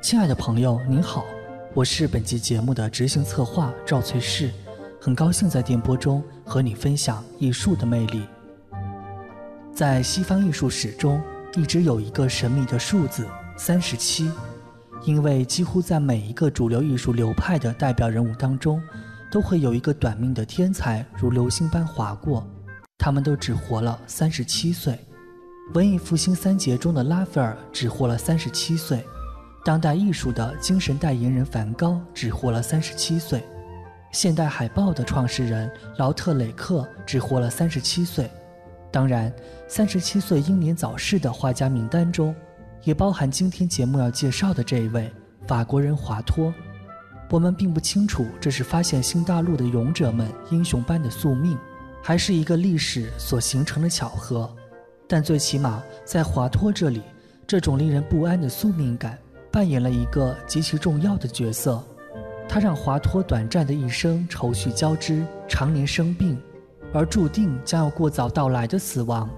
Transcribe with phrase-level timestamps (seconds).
[0.00, 1.24] 亲爱的朋友，您好，
[1.74, 4.50] 我是本期节目的执行策划赵翠氏，
[5.00, 8.22] 很高兴在电波中和你分享艺术的魅力。
[9.74, 11.20] 在西方艺术史中，
[11.56, 13.26] 一直有一个神秘的数字
[13.56, 14.30] 三十七，
[15.02, 18.80] 因为几乎在每一个主流艺术流派的代表人物当中，
[19.32, 22.46] 都会有一个短命的天才如流星般划过，
[22.98, 24.96] 他们都只活了三十七岁。
[25.74, 29.04] 文艺复兴三杰中的拉斐尔只活了三十七岁，
[29.64, 33.44] 当代艺术的精神代言人梵高只活了三十七岁，
[34.12, 38.30] 现代海报的创始人劳特雷克只活了三十七岁。
[38.90, 39.30] 当然，
[39.66, 42.34] 三十七岁英年早逝的画家名单中，
[42.84, 45.12] 也包含今天节目要介绍的这一位
[45.46, 46.52] 法国人华托。
[47.28, 51.58] 我们并不清楚这是发现新大陆的勇者们英雄般的宿命，
[52.02, 54.50] 还是一个历史所形成的巧合。
[55.06, 57.02] 但最起码，在华托这里，
[57.46, 59.18] 这种令人不安的宿命感
[59.50, 61.82] 扮演了一个极其重要的角色。
[62.48, 66.40] 他让华托短暂的一生愁绪交织，常年生病，
[66.94, 69.28] 而注定将要过早到来的死亡，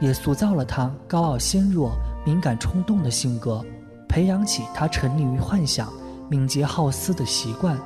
[0.00, 1.90] 也塑造了他高傲纤弱、
[2.24, 3.64] 敏感冲动的性格，
[4.08, 5.92] 培养起他沉溺于幻想、
[6.28, 7.76] 敏捷好思的习惯，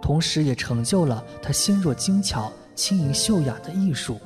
[0.00, 4.18] 同时也成就了他纤弱精巧、轻盈秀雅的艺术。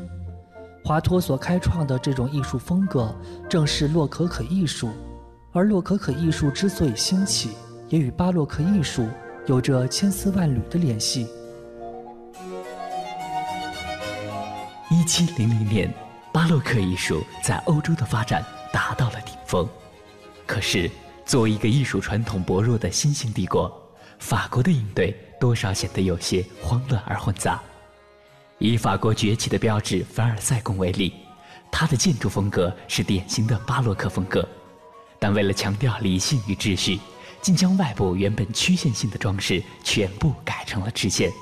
[0.85, 3.13] 华托所开创的这种艺术风格，
[3.49, 4.89] 正是洛可可艺术。
[5.57, 7.53] 而洛可可艺术之所以兴起，
[7.89, 9.09] 也与巴洛克艺术
[9.47, 11.27] 有着千丝万缕的联系。
[14.91, 15.91] 一七零零年，
[16.31, 19.67] 巴洛克艺术在欧洲的发展达到了顶峰。
[20.47, 20.91] 可是，
[21.25, 23.73] 作为一个艺术传统薄弱的新兴帝国，
[24.19, 27.59] 法国的应对多少显得有些慌乱而混杂。
[28.59, 31.15] 以法国崛起的标志凡尔赛宫为例，
[31.73, 34.47] 它的建筑风格是典型的巴洛克风格，
[35.19, 36.99] 但为了强调理性与秩序，
[37.41, 41.33] 竟将外部原本曲线性的装饰全部改成了直线，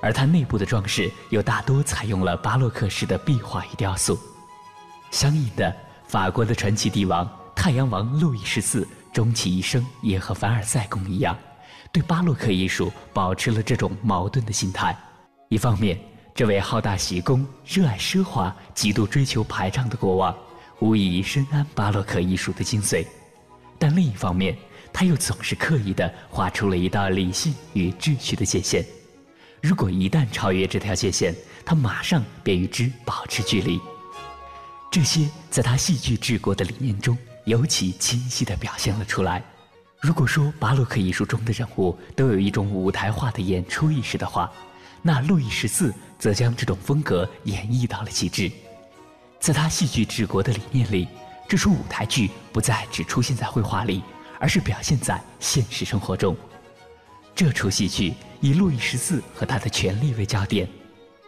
[0.00, 4.18] 而它内部的装饰又大多采用了巴洛克式的壁画与雕塑。
[5.10, 5.74] 相应的，
[6.06, 11.36] 法国的传奇帝王太阳王路易十四终其一生也和凡尔赛宫一样，
[11.92, 14.96] 对巴洛克艺术保持了这种矛盾的心态，
[15.48, 15.98] 一方面。
[16.34, 20.36] 这位好大喜功、热爱奢华、极度追求排场的国王，
[20.80, 23.06] 无疑深谙巴洛克艺术的精髓。
[23.78, 24.56] 但另一方面，
[24.92, 28.84] 他又总是刻意地画出了一道理性与秩序的界限。
[29.60, 31.34] 如果一旦超越这条界限，
[31.64, 33.80] 他马上便与之保持距离。
[34.90, 39.42] 这些在他戏剧治国的理念中尤其清晰地表现了出来。
[40.00, 44.50] 如果说巴洛克艺术中的人物都有一种舞台化的演出意识的话，
[45.02, 48.50] 那路易十四则将这种风格演绎到了极致，
[49.38, 51.06] 在他戏剧治国的理念里，
[51.48, 54.02] 这出舞台剧不再只出现在绘画里，
[54.40, 56.36] 而是表现在现实生活中。
[57.34, 60.68] 这出戏剧以路易十四和他的权力为焦点，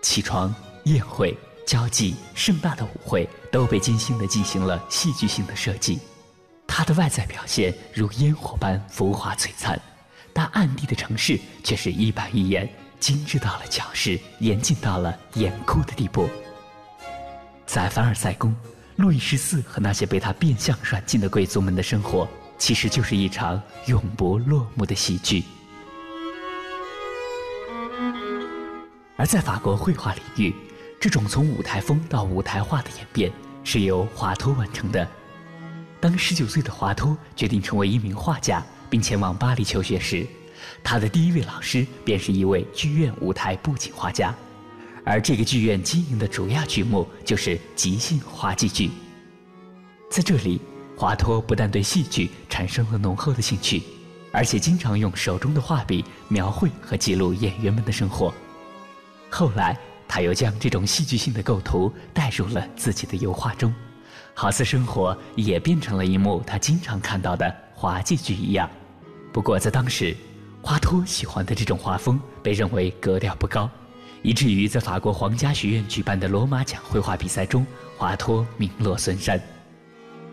[0.03, 0.55] 起床、
[0.85, 1.37] 宴会、
[1.67, 6.01] 交际、盛大的舞会都被精心的进行了戏剧性的设计。
[6.67, 9.81] 他的外在表现如烟火般浮华璀璨，
[10.33, 12.69] 但暗地的城市却是一板一眼。
[12.99, 16.29] 精致到了矫饰，严谨到了严酷的地步。
[17.69, 18.57] 在凡尔赛宫，
[18.97, 25.45] 路易十四和那些被他变相软禁的贵族们的生活，其实就是一场永不落幕的喜剧。
[29.19, 30.55] 而在法国绘画领域，
[30.99, 33.31] 这种从舞台风到舞台化的演变，
[33.63, 35.07] 是由华托完成的。
[36.01, 40.27] 当十九岁的华托决定成为一名画家，并前往巴黎求学时，
[40.83, 44.35] 他的第一位老师便是一位剧院舞台布景画家，
[45.09, 48.91] 而这个剧院经营的主要剧目就是即兴滑稽剧。
[50.11, 50.61] 在这里，
[50.95, 53.83] 华托不但对戏剧产生了浓厚的兴趣，
[54.31, 58.35] 而且经常用手中的画笔描绘和记录演员们的生活。
[59.31, 59.75] 后来，
[60.07, 63.75] 他又将这种戏剧性的构图带入了自己的油画中，
[64.35, 68.69] 好似生活也变成了一幕他经常看到的滑稽剧一样。
[69.33, 70.15] 不过，在当时，
[70.61, 73.71] 华托喜欢的这种画风被认为格调不高，
[74.23, 77.67] 以至于在法国皇家学院举办的罗马奖绘画比赛中，
[77.97, 79.41] 华托名落孙山。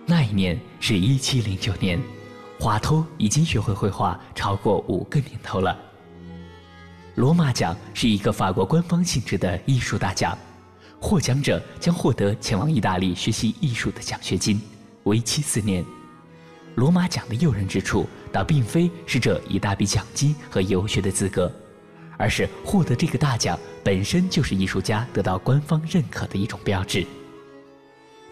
[0.06, 2.02] 那一年是一七零九年，
[2.60, 5.78] 华托已经学会绘画超过五个年头了。
[7.16, 10.38] 罗马奖是一个法国官方性质的艺术大奖，
[11.00, 14.62] 获奖者将获得前往意大利学习艺术的奖学金，
[15.04, 15.84] 为期四年。
[16.76, 21.50] 罗马奖的诱人之处，倒并非是这一大笔奖金和游学的资格，
[22.18, 27.06] 而是获得这个大奖本身就是艺术家得到官方认可的一种标志。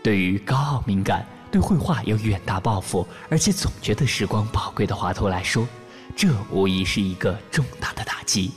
[0.02, 5.68] 对于高傲敏感、对绘画有远大抱负，而且总觉得时光宝贵的华佗来说，
[6.16, 8.52] 这无疑是一个重大的打击。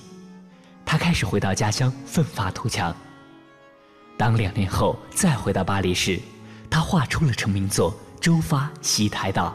[0.84, 2.94] 他开始回到家乡奋发图强。
[4.16, 6.18] 当两年后再回到巴黎时，
[6.70, 9.48] 他画出了成名作《周发西台岛》。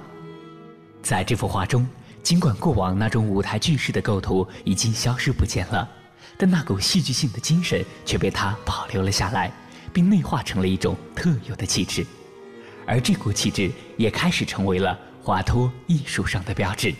[1.02, 1.88] 在这幅画中，
[2.24, 5.90] 尽管过往那种舞台剧式的构图已经消失不见了，
[6.38, 9.52] 但那股戏剧性的精神却被他保留了下来，
[9.92, 12.06] 并内化成了一种特有的气质。
[12.86, 16.94] 而这股气质也开始成为了华托艺术上的标志。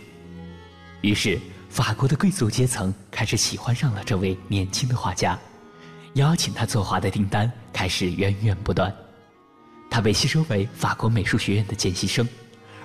[1.02, 1.40] 于是，
[1.70, 5.38] 法国的贵族阶层开始喜欢上了这位年轻的画家，
[6.14, 8.94] 邀请他作画的订单开始源源不断。
[9.90, 12.28] 他被吸收为法国美术学院的见习生，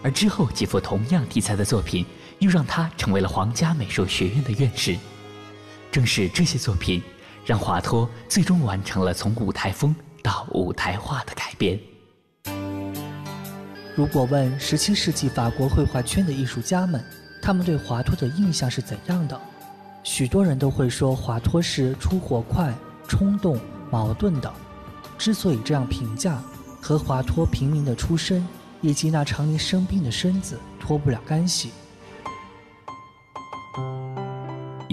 [0.02, 2.04] 而之后几幅同样题材的作品
[2.38, 4.96] 又让他成为了皇家美术学院的院士。
[5.90, 7.02] 正是这些作品，
[7.44, 11.78] 让华托最终完成了从舞台风到舞台画的改编。
[13.94, 17.02] 如果问十七世纪法国绘画圈的艺术家们，
[17.40, 19.40] 他们对华托的印象是怎样的？
[20.02, 22.74] 许多人都会说华托是出火快、
[23.08, 23.58] 冲动、
[23.90, 24.52] 矛盾的。
[25.16, 26.42] 之所以这样评价，
[26.82, 28.46] 和华托平民的出身
[28.82, 31.70] 以及那常年生病的身子脱不了干系。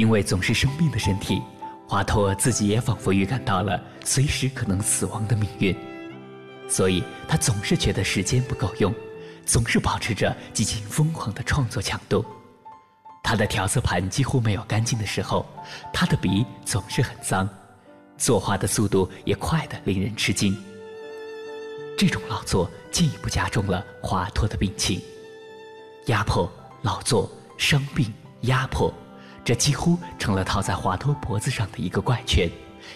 [0.03, 1.41] 因为总是生病的身体，
[1.87, 5.73] 华托自己也仿佛预感到了随时可能死亡的命运。
[6.67, 8.93] 所以他总是觉得时间不够用，
[9.45, 12.25] 总是保持着极其疯狂的创作强度。
[13.23, 15.45] 他的调色盘几乎没有干净的时候，
[15.93, 17.47] 他的笔总是很脏，
[18.17, 20.53] 作画的速度也快得令人吃惊。
[21.97, 25.01] 这种劳作进一步加重了华托的病情，
[26.07, 26.51] 压迫、
[26.81, 28.93] 劳作、伤病、压迫，
[29.45, 32.49] 这几乎成了套在华托脖子上的一个怪圈，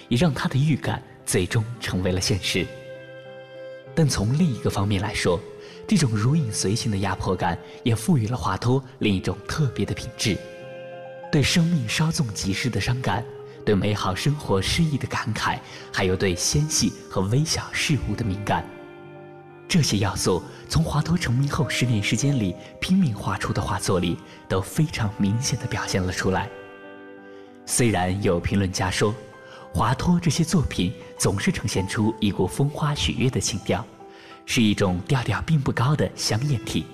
[0.07, 2.65] 也让他的预感最终成为了现实。
[3.93, 5.39] 但从另一个方面来说，
[5.87, 10.37] 这种如影随形的压迫感也赋予了华托另一种特别的品质：
[11.31, 13.25] 对生命稍纵即逝的伤感，
[13.65, 15.59] 对美好生活失意的感慨，
[15.91, 18.63] 还有对纤细和微小事物的敏感。
[19.67, 24.17] 这些要素从华托成名后十年时间里拼命画出的画作里
[24.47, 26.49] 都非常明显的表现了出来。
[27.65, 29.13] 虽然有评论家说，
[29.73, 33.85] 华托这些作品总是呈现出一股风花雪月的情调，
[34.45, 36.85] 是一种调调并不高的香艳体。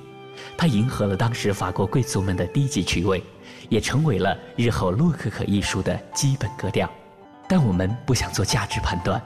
[0.58, 3.24] 它迎合了当时法国贵族们的低级趣味，
[3.70, 6.90] 也成为了日后洛可可艺术的基本格调。
[7.48, 9.22] 但我们不想做价值判断，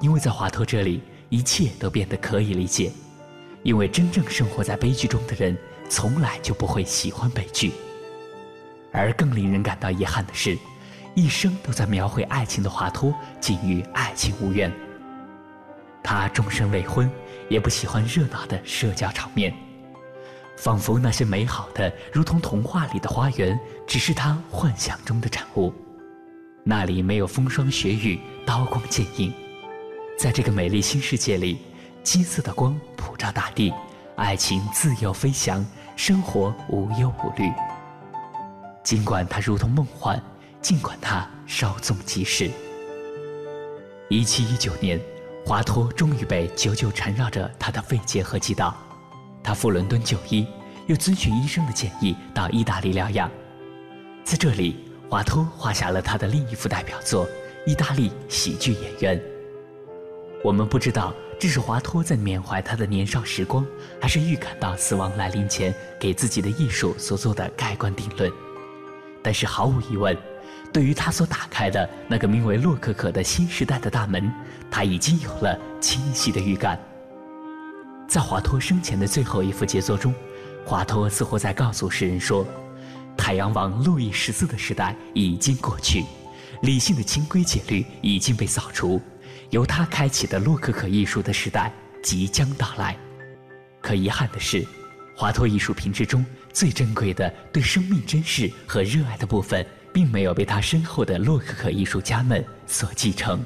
[0.00, 2.92] 因为在华托这里，一切都变得可以理解。
[3.62, 5.56] 因为真正生活在悲剧中的人，
[5.88, 7.72] 从来就不会喜欢悲剧。
[8.92, 10.56] 而更令人感到遗憾的是。
[11.18, 14.70] 一生都在描绘爱情的华托，竟与爱情无缘。
[16.02, 17.10] 他终身未婚，
[17.48, 19.50] 也不喜欢热闹的社交场面，
[20.58, 25.72] 仿佛那些美好的如同童话里的花园，只是他幻想中的产物。
[26.62, 29.32] 那里没有风霜雪雨、刀光剑影，
[30.18, 31.58] 在这个美丽新世界里，
[32.02, 33.72] 金色的光普照大地，
[34.16, 35.64] 爱情自由飞翔，
[35.94, 37.52] 生活无忧无虑。
[38.82, 40.22] 尽管它如同梦幻。
[40.62, 42.50] 尽管他稍纵即逝。
[44.08, 45.00] 一七一九年，
[45.44, 48.76] 华托终于被久久缠绕着他的肺结核击倒，
[49.44, 50.44] 他赴伦敦就医，
[50.88, 53.30] 又遵循医生的建议到意大利疗养。
[54.24, 57.24] 在这里，华托画下了他的另一幅代表作
[57.64, 59.16] 《意大利喜剧演员》。
[60.44, 63.66] 我们不知道这是华托在缅怀他的年少时光，
[64.00, 68.30] 还是预感到死亡来临前给自己的艺术所做的盖棺定论。
[69.22, 70.16] 但是毫无疑问。
[70.72, 74.30] 对于他所打开的那个名为洛可可的新时代的大门，
[74.70, 76.78] 他已经有了清晰的预感。
[78.06, 80.14] 在华托生前的最后一幅杰作中，
[80.66, 82.46] 华托似乎在告诉世人说
[83.16, 86.04] ：“太阳王路易十四的时代已经过去，
[86.60, 89.00] 理性的清规戒律已经被扫除，
[89.50, 91.72] 由他开启的洛可可艺术的时代
[92.02, 92.96] 即将到来。”
[93.80, 94.66] 可遗憾的是，
[95.14, 99.66] 华托艺术品之中最珍贵的对生命珍视和热爱的部分。
[99.96, 103.42] 并没有被他身后的洛可可艺术家们所继承。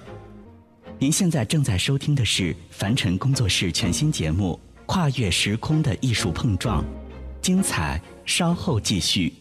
[0.99, 6.83] 您现在正在收听的是凡尘工作室全新节目《跨越时空的艺术碰撞》，
[7.40, 9.33] 精彩稍后继续。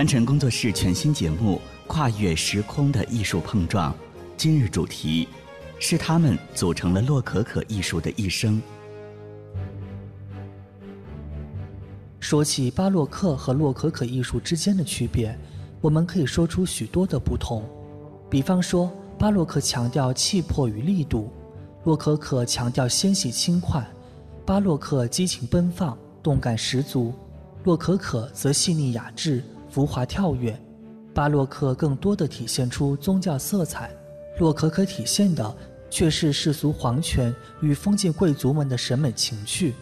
[0.00, 3.92] 凡尘工作室全新节目《跨越时空的艺术碰撞》，
[4.34, 5.28] 今日主题
[5.78, 8.62] 是他们组成了洛可可艺术的一生。
[12.18, 15.38] 说起巴洛克和洛可可艺术之间的区别，
[15.82, 17.62] 我们可以说出许多的不同。
[18.30, 21.30] 比方说，巴洛克强调气魄与力度，
[21.84, 23.86] 洛可可强调纤细轻快。
[24.46, 27.12] 巴洛克激情奔放，动感十足；
[27.64, 29.44] 洛可可则细腻雅致。
[29.70, 30.60] 浮华跳跃，
[31.14, 33.88] 巴洛克更多的体现出宗教色彩，
[34.38, 35.56] 洛可可体现的
[35.88, 39.74] 却是世俗皇权与封建贵族们的审美情趣。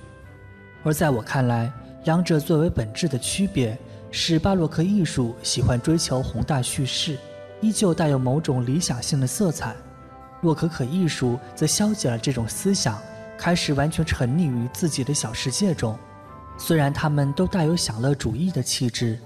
[0.84, 1.72] 而在我看来，
[2.04, 3.76] 两者最为本质的区别
[4.10, 7.16] 是，巴洛克艺术喜欢追求宏大叙事，
[7.62, 9.72] 依旧带有某种理想性的色彩；
[10.42, 13.00] 洛可可艺术则消解了这种思想，
[13.38, 15.98] 开始完全沉溺于自己的小世界中。
[16.58, 19.18] 虽然他们都带有享乐主义的气质。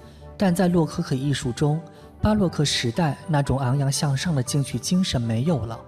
[0.42, 1.80] 但在洛可可艺术中，
[2.20, 5.78] 巴洛克时代那种昂扬向上的进取精神没有了，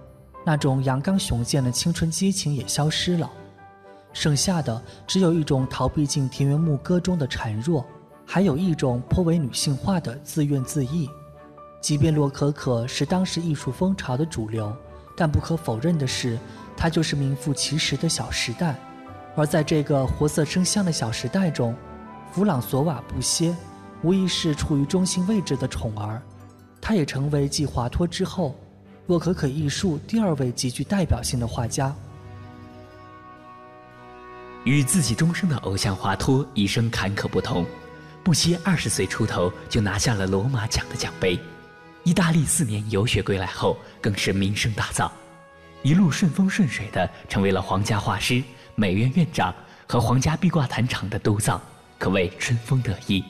[0.45, 3.29] 那种阳刚雄健的青春激情也消失了，
[4.13, 7.85] 剩下的只有一种逃避进田园牧歌中的孱弱，
[8.25, 11.05] 还有一种颇为女性化的自怨自艾。
[11.81, 14.73] 即便洛可可是当时艺术风潮的主流，
[15.17, 16.39] 但不可否认的是，
[16.77, 18.73] 它就是名副其实的小时代。
[19.35, 21.75] 而在这个活色生香的小时代中，
[22.31, 23.53] 弗朗索瓦·布歇。
[24.01, 26.21] 无疑是处于中心位置的宠儿，
[26.79, 28.55] 他也成为继华托之后，
[29.07, 31.95] 洛可可艺术第二位极具代表性的画家。
[34.63, 37.65] 与自己终生的偶像华托一生坎坷不同，
[38.23, 41.39] 不惜二十岁出头就拿下了罗马奖的奖杯，
[42.03, 45.09] 意大利四年游学归来后更是名声大噪，
[45.83, 48.43] 一路顺风顺水的成为了皇家画师、
[48.75, 49.53] 美院院长
[49.87, 51.61] 和皇家壁挂坛厂的督造，
[51.99, 53.23] 可谓春风得意。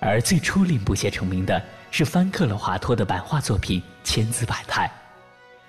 [0.00, 4.86] 而最初令布歇成名的是翻刻了华托的版画作品《千姿百态》。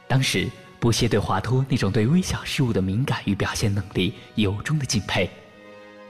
[0.08, 5.30] 当时，布歇对华托那种对微小事物的敏感与表现能力由衷的敬佩。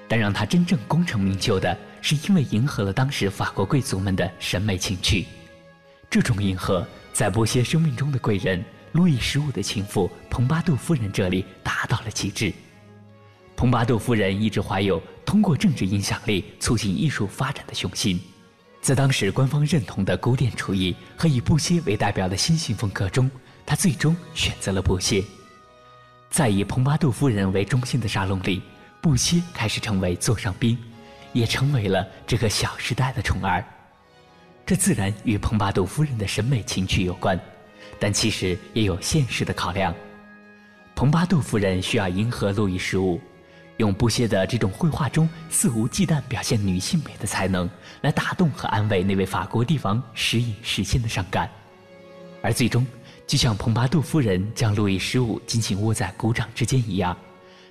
[0.07, 5.25] 但让他真正功成名就的，是因为迎合了当时法国贵族们的审美情趣。
[6.09, 12.51] 这种迎合，在布歇生命中的贵人路易十五的情妇蓬巴杜夫人这里达到了极致。
[13.59, 18.17] 蓬巴杜夫人一直怀有通过政治影响力促进艺术发展的雄心，
[18.79, 23.29] 在当时官方认同的古典主义和以布歇为代表的新型风格中，
[23.65, 25.21] 她最终选择了布歇。
[26.29, 28.61] 在以蓬巴杜夫人为中心的沙龙里，
[29.01, 30.77] 布歇开始成为座上宾，
[31.33, 33.61] 也成为了这个小时代的宠儿。
[34.65, 37.37] 这自然与蓬巴杜夫人的审美情趣有关，
[37.99, 39.93] 但其实也有现实的考量。
[40.95, 43.19] 蓬巴杜夫人需要迎合路易十五。
[43.79, 47.67] 用不屑的这种绘画中肆无忌惮表现女性美的才能，
[48.01, 51.49] 来打动和安慰那位法国帝王时隐时现的伤感，
[52.43, 52.85] 而最终，
[53.25, 57.17] 就像蓬巴杜夫人将路易十五紧紧握在鼓掌之间一样，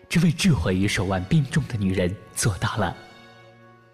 [0.09, 2.97] 这位智慧与手腕并重的女人做到了。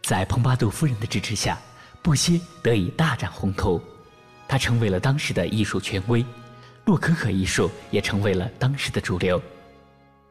[0.00, 1.58] 在蓬巴杜夫人的支持下，
[2.00, 3.82] 布歇得以大展宏图，
[4.46, 6.24] 他成为了当时的艺术权威，
[6.84, 9.42] 洛可可艺术也成为了当时的主流。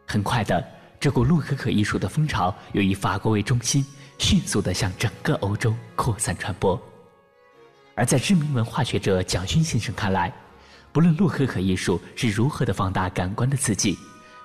[0.07, 0.65] 很快的。
[1.03, 3.85] 这股洛可可艺术的风潮，又以法国为中心，
[4.19, 6.81] 迅速地向整个欧洲扩散传播。
[7.93, 10.33] 而在知名文化学者蒋勋先生看来，
[10.93, 13.97] 不论洛可可艺术是如何的放大感官的刺激，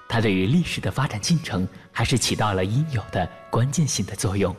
[0.09, 4.53] 它对于历史的发展进程，还是起到了应有的关键性的作用。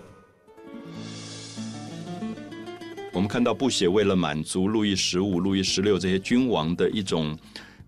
[3.12, 7.38] 我们看到布写为了满足路易十五、路易十六这些君王的一种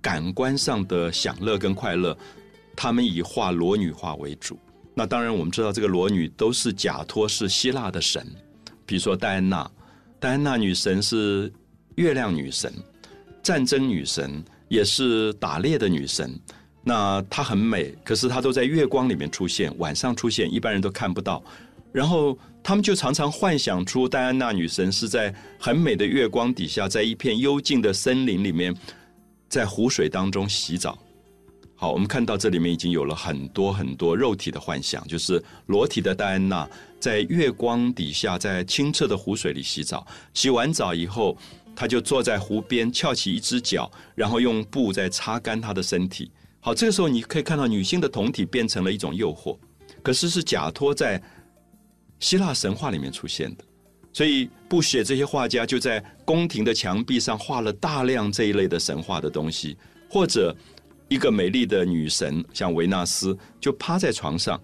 [0.02, 2.18] 感官上的享乐跟快乐。
[2.82, 4.58] 他们以画裸女画为主，
[4.96, 8.26] 那当然我们知道这个裸女都是假托是希腊的神，
[8.88, 9.70] 比如说戴安娜，
[10.20, 11.54] 戴安娜女神是
[11.94, 12.74] 月亮女神，
[13.44, 16.36] 战争女神，也是打猎的女神。
[16.84, 21.44] 那她很美，可是她都在月光里面出现，晚上出现，一般人都看不到。
[21.92, 28.76] 然后他们就常常幻想出戴安娜女神是在很美的月光底下，在一片幽静的森林里面，
[29.48, 30.98] 在湖水当中洗澡。
[31.82, 40.06] 好，我们看到这里面已经有了很多很多肉体的幻想，就是裸体的戴安娜在月光底下，在清澈的湖水里洗澡。
[40.32, 41.36] 洗完澡以后，
[41.76, 46.30] 她就坐在湖边，翘起一只脚，然后用布在擦干她的身体。
[46.60, 49.58] 好，这个时候你可以看到女性的酮体变成了一种诱惑，
[50.04, 51.20] 可是是假托在
[52.20, 53.64] 希腊神话里面出现的。
[54.14, 59.76] 所以布写这些画家就在宫廷的墙壁上画了大量这一类的神话的东西，
[60.08, 60.56] 或者。
[61.12, 64.58] 一个美丽的女神，像维纳斯，就趴在床上，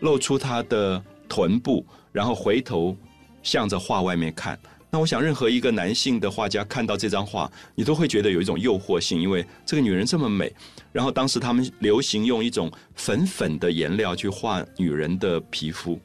[0.00, 2.96] 露出她的臀部，然后回头
[3.42, 4.58] 向着画外面看。
[4.88, 10.50] 那我想，任何一个男性的画家看到这张画，你都会觉得有一种诱惑性，因为这个女人这么美。
[10.90, 16.00] 然后当时他们流行用一种粉粉的颜料去画女人的皮肤，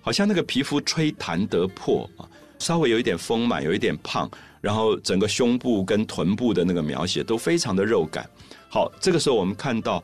[0.00, 2.22] 好像那个皮肤吹弹得破啊，
[2.60, 4.30] 稍微有一点丰满，有一点胖，
[4.64, 8.26] 然后整个胸部跟臀部的那个描写都非常的肉感。
[8.70, 10.02] 好，这个时候我们看到，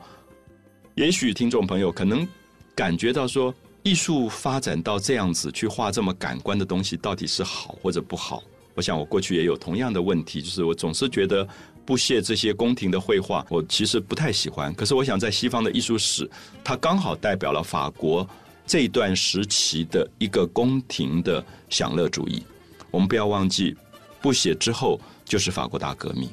[0.93, 2.27] 也许听众朋友可能
[2.75, 8.43] 感觉到说，艺术发展到这样子，去画这么感官的东西，到底是好或者不好？
[8.75, 11.45] 我想我过去也有同样的问题，就是我总是觉得
[11.83, 14.71] 不屑这些宫廷的绘画，我其实不太喜欢。
[14.75, 16.29] 可是我想在西方的艺术史，
[16.63, 18.29] 它刚好代表了法国
[18.67, 22.43] 这段时期的一个宫廷的享乐主义。
[22.91, 23.75] 我们不要忘记，
[24.21, 26.29] 不写之后就是法国大革命。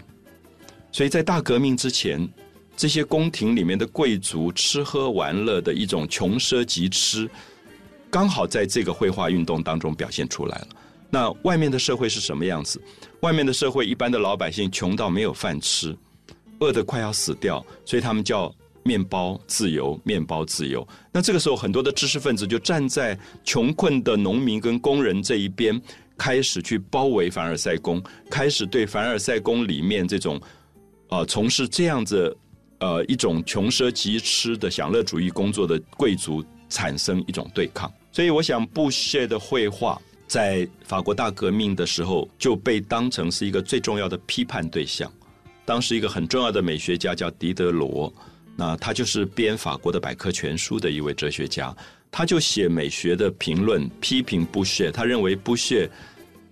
[0.93, 2.29] 所以在大革命之前，
[2.77, 7.29] 这些宫廷里面的贵族吃喝玩乐的一种穷奢极侈，
[8.11, 10.69] 刚好在这个绘画运动当中表现出来了。
[11.11, 12.81] 那外面的社会是什么样子？
[13.21, 15.97] 外面的社会，一般的老百姓穷到没有饭吃，
[16.61, 20.87] 饿得快要死掉，所以他们叫面包自由，面包自由。
[21.13, 25.81] 那这个时候，很多的知识分子就站在穷困的农民跟工人这一边，
[26.19, 30.39] 开始去包围凡尔赛宫，开始对凡尔赛宫里面这种。
[31.11, 32.37] 啊，从事这样子，
[32.81, 45.11] 呃，一种穷奢极侈的享乐主义工作的贵族产生一种对抗，所以我想布谢的绘画在法国大革命的时候就被当成是一个最重要的批判对象。
[45.65, 48.13] 当时一个很重要的美学家叫狄德罗，
[48.55, 51.75] 那他就是编法国的百科全书的一位哲学家，
[52.11, 55.89] 他就写美学的评论，批评布谢，他认为布谢。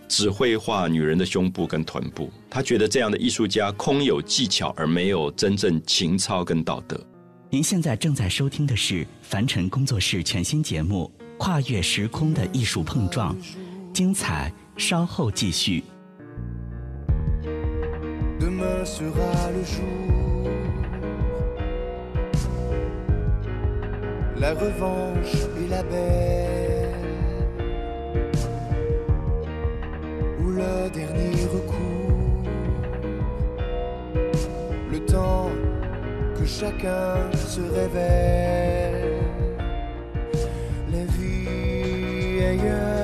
[0.08, 6.96] 只会画女人的胸部跟臀部，他觉得这样的艺术家空有技巧而没有真正情操跟道德。
[7.50, 13.36] 您现在正在收听的是凡尘工作室全新节目《跨越时空的艺术碰撞》，
[13.92, 15.82] 精彩稍后继续。
[30.56, 32.42] Le dernier recours.
[34.92, 35.50] Le temps
[36.38, 39.22] que chacun se révèle.
[40.92, 42.95] La vie ailleurs,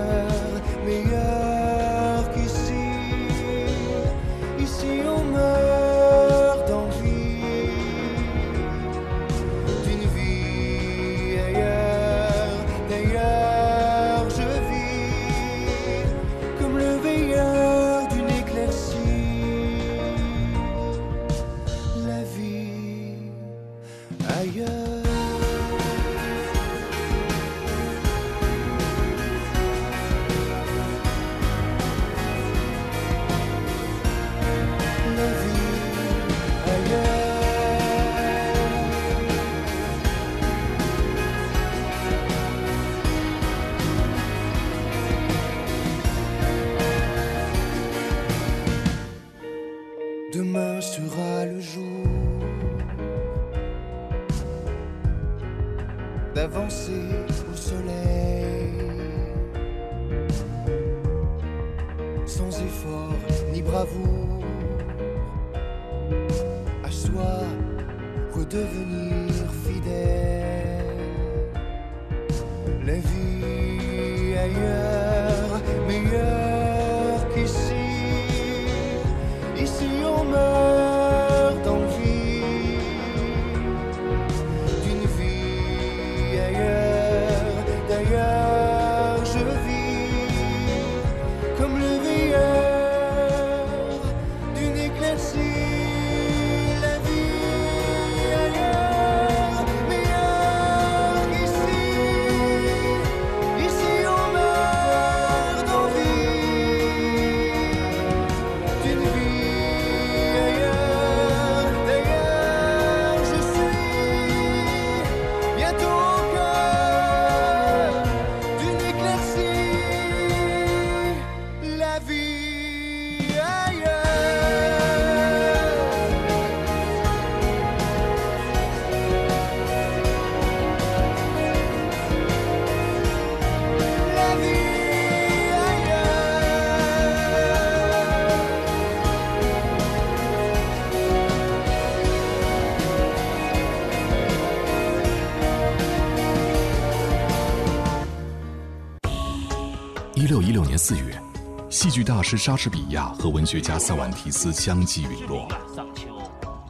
[151.82, 155.48] 戏剧大师莎士比亚和文学家塞万提斯相继陨落。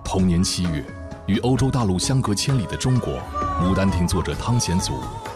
[0.02, 0.82] 同年七月，
[1.26, 3.12] 与欧洲大陆相隔千里的中国，
[3.60, 4.94] 《牡丹亭》作者汤显祖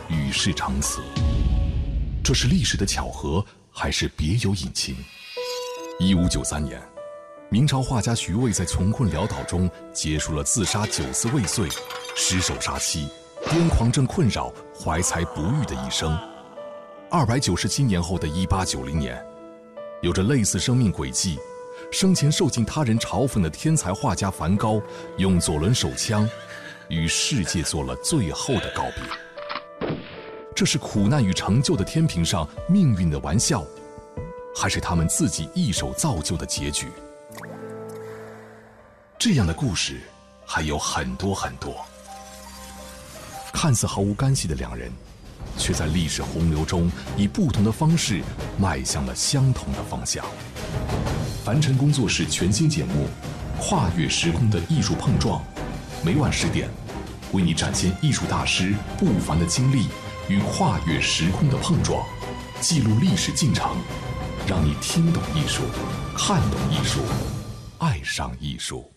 [0.08, 1.02] 与世长辞。
[2.24, 4.96] 这是历史的巧合，还是别有隐情？
[6.00, 6.80] 一五九三年，
[7.50, 11.68] 明朝画家徐渭在穷困潦倒中结束了自杀九次未遂、
[12.16, 13.06] 失手杀妻、
[13.42, 16.18] 癫狂症困扰、怀才不遇的一生。
[17.10, 19.22] 二百九十七年后的一八九零年，
[20.06, 21.36] 有着类似生命轨迹，
[21.90, 24.80] 生前受尽他人嘲讽的天才画家梵高，
[25.16, 26.30] 用左轮手枪，
[26.88, 29.90] 与世界做了最后的告别。
[30.54, 33.66] 这是苦难与成就的天平上命运的玩笑，
[34.54, 36.86] 还是他们自己一手造就的结局？
[39.18, 40.00] 这样的故事
[40.44, 41.84] 还有很多很多。
[43.52, 44.88] 看似毫无干系的两人，
[45.58, 48.22] 却在历史洪流中以不同的方式
[48.58, 50.24] 迈向了相同的方向。
[51.44, 53.08] 凡尘工作室全新节目
[53.62, 55.40] 《跨越时空的艺术碰撞》，
[56.04, 56.68] 每晚十点，
[57.32, 59.86] 为你展现艺术大师不凡的经历
[60.28, 62.04] 与跨越时空的碰撞，
[62.60, 63.76] 记录历史进程，
[64.46, 65.62] 让你听懂艺术，
[66.16, 67.00] 看懂艺术，
[67.78, 68.95] 爱上艺术。